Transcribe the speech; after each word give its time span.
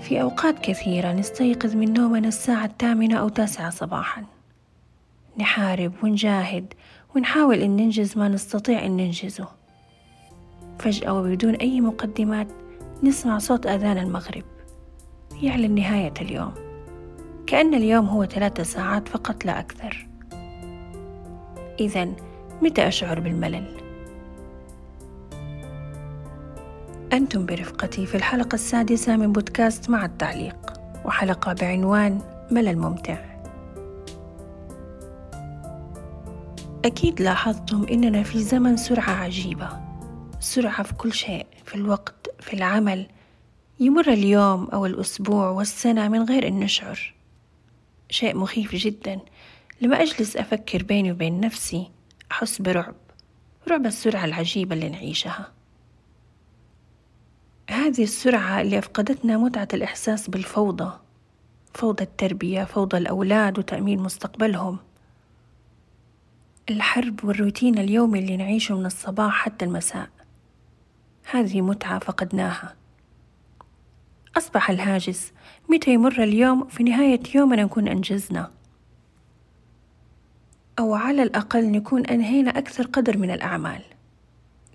في 0.00 0.22
أوقات 0.22 0.58
كثيرة 0.58 1.12
نستيقظ 1.12 1.76
من 1.76 1.92
نومنا 1.92 2.28
الساعة 2.28 2.64
الثامنة 2.64 3.16
أو 3.16 3.28
تاسعة 3.28 3.70
صباحا. 3.70 4.24
نحارب 5.38 5.92
ونجاهد 6.02 6.74
ونحاول 7.16 7.58
إن 7.58 7.76
ننجز 7.76 8.18
ما 8.18 8.28
نستطيع 8.28 8.86
إن 8.86 8.96
ننجزه. 8.96 9.48
فجأة 10.78 11.12
وبدون 11.12 11.54
أي 11.54 11.80
مقدمات 11.80 12.48
نسمع 13.02 13.38
صوت 13.38 13.66
أذان 13.66 13.98
المغرب. 13.98 14.44
يعلن 15.42 15.74
نهاية 15.74 16.14
اليوم. 16.20 16.54
كأن 17.46 17.74
اليوم 17.74 18.06
هو 18.06 18.24
ثلاثة 18.24 18.62
ساعات 18.62 19.08
فقط 19.08 19.44
لا 19.44 19.60
أكثر. 19.60 20.08
إذا 21.80 22.08
متى 22.62 22.88
أشعر 22.88 23.20
بالملل؟ 23.20 23.87
أنتم 27.12 27.46
برفقتي 27.46 28.06
في 28.06 28.14
الحلقة 28.14 28.54
السادسة 28.54 29.16
من 29.16 29.32
بودكاست 29.32 29.90
مع 29.90 30.04
التعليق 30.04 30.72
وحلقة 31.04 31.52
بعنوان 31.52 32.20
ملل 32.50 32.78
ممتع. 32.78 33.24
أكيد 36.84 37.22
لاحظتم 37.22 37.86
إننا 37.90 38.22
في 38.22 38.42
زمن 38.42 38.76
سرعة 38.76 39.10
عجيبة 39.10 39.68
سرعة 40.40 40.82
في 40.82 40.94
كل 40.94 41.12
شيء 41.12 41.46
في 41.64 41.74
الوقت 41.74 42.30
في 42.40 42.54
العمل. 42.54 43.06
يمر 43.80 44.08
اليوم 44.12 44.64
أو 44.64 44.86
الأسبوع 44.86 45.48
والسنة 45.50 46.08
من 46.08 46.22
غير 46.22 46.48
أن 46.48 46.60
نشعر. 46.60 47.14
شيء 48.10 48.36
مخيف 48.36 48.74
جدا. 48.74 49.20
لما 49.80 50.02
أجلس 50.02 50.36
أفكر 50.36 50.82
بيني 50.82 51.12
وبين 51.12 51.40
نفسي 51.40 51.90
أحس 52.32 52.62
برعب 52.62 52.94
رعب 53.68 53.86
السرعة 53.86 54.24
العجيبة 54.24 54.74
اللي 54.74 54.88
نعيشها. 54.88 55.57
هذه 57.88 58.02
السرعة 58.02 58.60
اللي 58.60 58.78
أفقدتنا 58.78 59.36
متعة 59.36 59.68
الإحساس 59.74 60.30
بالفوضى 60.30 60.92
فوضى 61.74 62.04
التربية 62.04 62.64
فوضى 62.64 62.96
الأولاد 62.96 63.58
وتأمين 63.58 64.00
مستقبلهم. 64.00 64.78
الحرب 66.70 67.24
والروتين 67.24 67.78
اليومي 67.78 68.18
اللي 68.18 68.36
نعيشه 68.36 68.78
من 68.78 68.86
الصباح 68.86 69.32
حتى 69.44 69.64
المساء. 69.64 70.08
هذه 71.30 71.60
متعة 71.60 71.98
فقدناها. 71.98 72.74
أصبح 74.36 74.70
الهاجس. 74.70 75.32
متى 75.68 75.90
يمر 75.90 76.22
اليوم؟ 76.22 76.68
في 76.68 76.82
نهاية 76.82 77.20
يومنا 77.34 77.64
نكون 77.64 77.88
أنجزنا. 77.88 78.50
أو 80.78 80.94
على 80.94 81.22
الأقل 81.22 81.70
نكون 81.70 82.06
أنهينا 82.06 82.58
أكثر 82.58 82.86
قدر 82.86 83.18
من 83.18 83.30
الأعمال. 83.30 83.82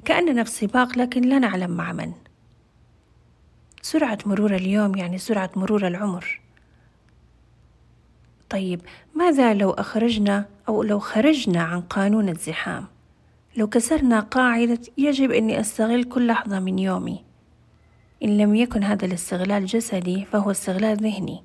كأننا 0.05 0.43
في 0.43 0.49
سباق 0.49 0.97
لكن 0.97 1.21
لا 1.21 1.39
نعلم 1.39 1.71
مع 1.71 1.93
من. 1.93 2.13
سرعة 3.85 4.17
مرور 4.25 4.55
اليوم 4.55 4.95
يعني 4.95 5.17
سرعة 5.17 5.49
مرور 5.55 5.87
العمر. 5.87 6.41
طيب 8.49 8.81
ماذا 9.15 9.53
لو 9.53 9.71
أخرجنا 9.71 10.45
أو 10.67 10.83
لو 10.83 10.99
خرجنا 10.99 11.63
عن 11.63 11.81
قانون 11.81 12.29
الزحام؟ 12.29 12.87
لو 13.57 13.67
كسرنا 13.67 14.19
قاعدة 14.19 14.79
يجب 14.97 15.31
أني 15.31 15.59
أستغل 15.59 16.03
كل 16.03 16.27
لحظة 16.27 16.59
من 16.59 16.79
يومي. 16.79 17.23
إن 18.23 18.37
لم 18.37 18.55
يكن 18.55 18.83
هذا 18.83 19.05
الاستغلال 19.05 19.65
جسدي 19.65 20.25
فهو 20.25 20.51
استغلال 20.51 20.97
ذهني. 20.97 21.43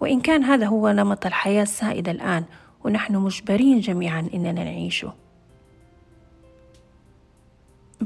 وإن 0.00 0.20
كان 0.20 0.44
هذا 0.44 0.66
هو 0.66 0.90
نمط 0.90 1.26
الحياة 1.26 1.62
السائد 1.62 2.08
الآن 2.08 2.44
ونحن 2.84 3.16
مجبرين 3.16 3.80
جميعا 3.80 4.28
إننا 4.34 4.64
نعيشه. 4.64 5.14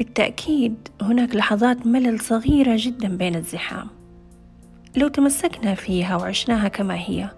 بالتأكيد 0.03 0.89
هناك 1.03 1.37
لحظات 1.37 1.87
ملل 1.87 2.21
صغيرة 2.21 2.75
جدا 2.79 3.17
بين 3.17 3.35
الزحام. 3.37 3.89
لو 4.97 5.09
تمسكنا 5.09 5.75
فيها 5.75 6.17
وعشناها 6.17 6.69
كما 6.69 6.95
هي 6.95 7.31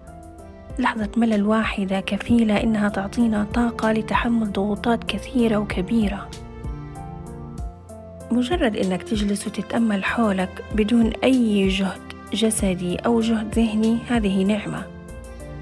لحظة 0.79 1.09
ملل 1.17 1.43
واحدة 1.43 1.99
كفيلة 1.99 2.63
إنها 2.63 2.89
تعطينا 2.89 3.47
طاقة 3.53 3.91
لتحمل 3.91 4.51
ضغوطات 4.51 5.03
كثيرة 5.03 5.57
وكبيرة. 5.57 6.29
مجرد 8.31 8.75
إنك 8.75 9.03
تجلس 9.03 9.47
وتتأمل 9.47 10.03
حولك 10.03 10.63
بدون 10.75 11.11
أي 11.23 11.67
جهد 11.67 12.01
جسدي 12.33 12.95
أو 12.95 13.19
جهد 13.19 13.55
ذهني 13.55 13.97
هذه 14.09 14.43
نعمة. 14.43 14.83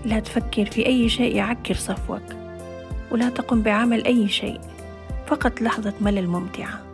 لا 0.06 0.20
تفكر 0.20 0.66
في 0.66 0.86
أي 0.86 1.10
شيء 1.10 1.36
يعكر 1.36 1.74
صفوك 1.74 2.36
ولا 3.12 3.30
تقم 3.30 3.62
بعمل 3.62 4.06
أي 4.06 4.28
شيء 4.28 4.60
فقط 5.28 5.62
لحظة 5.62 5.94
ملل 6.02 6.28
ممتعة. 6.28 6.93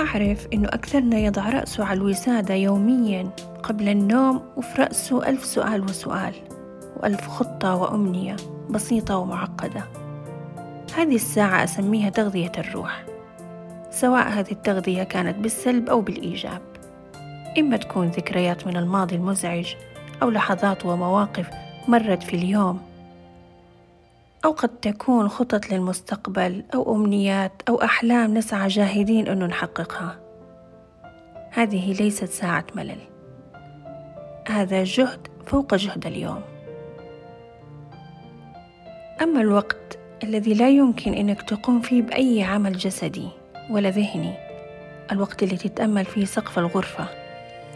أعرف 0.00 0.48
إنه 0.52 0.68
أكثرنا 0.68 1.18
يضع 1.18 1.48
رأسه 1.48 1.84
على 1.84 1.96
الوسادة 1.96 2.54
يوميا 2.54 3.30
قبل 3.62 3.88
النوم 3.88 4.42
وفي 4.56 4.82
رأسه 4.82 5.28
ألف 5.28 5.44
سؤال 5.44 5.82
وسؤال 5.82 6.34
وألف 6.96 7.28
خطة 7.28 7.74
وأمنية 7.74 8.36
بسيطة 8.70 9.16
ومعقدة. 9.16 9.84
هذه 10.96 11.14
الساعة 11.14 11.64
أسميها 11.64 12.10
تغذية 12.10 12.52
الروح 12.58 13.04
سواء 13.90 14.28
هذه 14.28 14.52
التغذية 14.52 15.02
كانت 15.02 15.38
بالسلب 15.38 15.88
أو 15.88 16.00
بالإيجاب. 16.00 16.62
إما 17.58 17.76
تكون 17.76 18.06
ذكريات 18.06 18.66
من 18.66 18.76
الماضي 18.76 19.16
المزعج 19.16 19.74
أو 20.22 20.30
لحظات 20.30 20.86
ومواقف 20.86 21.50
مرت 21.88 22.22
في 22.22 22.36
اليوم 22.36 22.87
أو 24.44 24.50
قد 24.50 24.68
تكون 24.68 25.28
خطط 25.28 25.70
للمستقبل 25.70 26.64
أو 26.74 26.96
أمنيات 26.96 27.52
أو 27.68 27.82
أحلام 27.82 28.34
نسعى 28.34 28.68
جاهدين 28.68 29.28
أنه 29.28 29.46
نحققها. 29.46 30.18
هذه 31.50 31.92
ليست 31.92 32.24
ساعة 32.24 32.64
ملل. 32.74 33.00
هذا 34.48 34.84
جهد 34.84 35.28
فوق 35.46 35.74
جهد 35.74 36.06
اليوم. 36.06 36.40
أما 39.22 39.40
الوقت 39.40 39.98
الذي 40.24 40.54
لا 40.54 40.68
يمكن 40.68 41.14
أنك 41.14 41.42
تقوم 41.42 41.80
فيه 41.80 42.02
بأي 42.02 42.42
عمل 42.42 42.72
جسدي 42.72 43.28
ولا 43.70 43.90
ذهني 43.90 44.34
الوقت 45.12 45.42
اللي 45.42 45.56
تتأمل 45.56 46.04
فيه 46.04 46.24
سقف 46.24 46.58
الغرفة 46.58 47.08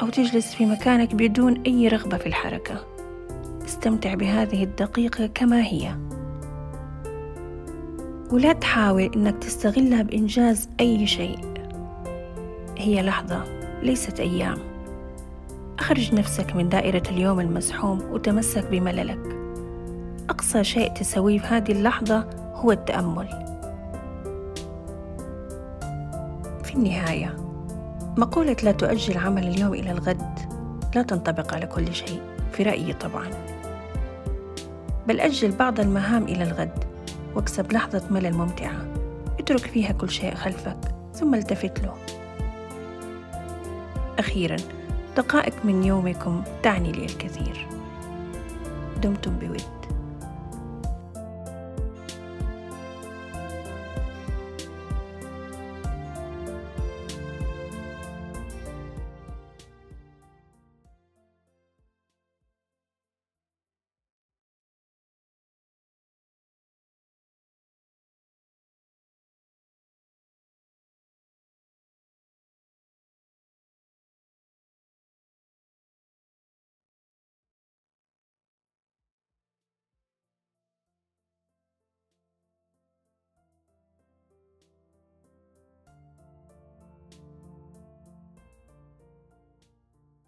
أو 0.02 0.08
تجلس 0.08 0.54
في 0.54 0.66
مكانك 0.66 1.14
بدون 1.14 1.62
أي 1.66 1.88
رغبة 1.88 2.16
في 2.16 2.26
الحركة 2.26 2.86
استمتع 3.64 4.14
بهذه 4.14 4.64
الدقيقة 4.64 5.26
كما 5.26 5.62
هي. 5.62 5.94
ولا 8.32 8.52
تحاول 8.52 9.10
إنك 9.16 9.38
تستغلها 9.38 10.02
بإنجاز 10.02 10.68
أي 10.80 11.06
شيء. 11.06 11.38
هي 12.78 13.02
لحظة 13.02 13.44
ليست 13.82 14.20
أيام. 14.20 14.58
أخرج 15.78 16.14
نفسك 16.14 16.56
من 16.56 16.68
دائرة 16.68 17.02
اليوم 17.10 17.40
المزحوم 17.40 18.00
وتمسك 18.10 18.66
بمللك. 18.70 19.36
أقصى 20.30 20.64
شيء 20.64 20.92
تسويه 20.92 21.38
في 21.38 21.46
هذه 21.46 21.72
اللحظة 21.72 22.26
هو 22.54 22.72
التأمل. 22.72 23.28
في 26.64 26.74
النهاية 26.74 27.36
مقولة 28.16 28.56
لا 28.62 28.72
تؤجل 28.72 29.18
عمل 29.18 29.48
اليوم 29.48 29.74
إلى 29.74 29.90
الغد 29.90 30.38
لا 30.94 31.02
تنطبق 31.02 31.54
على 31.54 31.66
كل 31.66 31.94
شيء 31.94 32.20
في 32.52 32.62
رأيي 32.62 32.92
طبعا. 32.92 33.30
بل 35.08 35.20
أجل 35.20 35.50
بعض 35.50 35.80
المهام 35.80 36.24
إلى 36.24 36.42
الغد. 36.42 36.92
واكسب 37.34 37.72
لحظة 37.72 38.02
ملل 38.10 38.34
ممتعة. 38.34 38.86
اترك 39.40 39.66
فيها 39.66 39.92
كل 39.92 40.10
شيء 40.10 40.34
خلفك 40.34 40.78
ثم 41.14 41.34
التفت 41.34 41.80
له. 41.80 41.94
أخيرا 44.18 44.56
دقائق 45.16 45.54
من 45.64 45.84
يومكم 45.84 46.42
تعني 46.62 46.92
لي 46.92 47.04
الكثير. 47.04 47.66
دمتم 49.02 49.32
بود 49.38 49.81